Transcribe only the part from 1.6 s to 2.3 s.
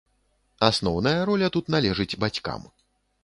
належыць